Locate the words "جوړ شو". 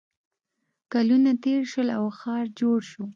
2.59-3.03